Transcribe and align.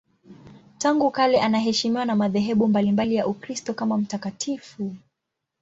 Tangu 0.77 1.11
kale 1.11 1.41
anaheshimiwa 1.41 2.05
na 2.05 2.15
madhehebu 2.15 2.67
mbalimbali 2.67 3.15
ya 3.15 3.27
Ukristo 3.27 3.73
kama 3.73 3.97
mtakatifu. 3.97 4.95